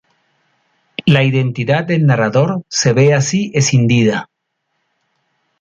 La 1.05 1.21
identidad 1.23 1.83
del 1.83 2.07
narrador 2.07 2.63
se 2.69 2.91
ve 2.91 3.13
así 3.13 3.51
escindida. 3.53 4.31